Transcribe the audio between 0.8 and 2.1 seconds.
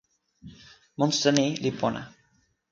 monsuta ni li pona.